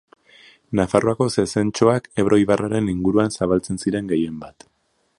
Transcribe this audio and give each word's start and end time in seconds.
Nafarroako 0.79 1.27
zezentxoak 1.35 2.09
Ebro 2.25 2.41
ibarraren 2.47 2.91
inguruan 2.97 3.39
zabaltzen 3.39 3.83
ziren 3.85 4.15
gehien 4.15 4.43
bat. 4.47 4.69